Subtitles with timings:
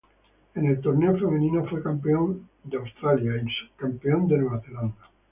[0.55, 5.09] En el torneo femenino fue campeón Australia y subcampeón Nueva Zelanda.